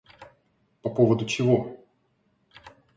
[0.81, 1.77] По поводу чего?